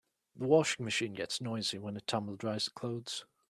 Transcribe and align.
The 0.35 0.47
washing 0.47 0.83
machine 0.83 1.13
gets 1.13 1.41
noisy 1.41 1.77
while 1.77 1.95
it 1.95 2.07
tumble 2.07 2.35
dries 2.35 2.65
the 2.65 2.71
clothes. 2.71 3.23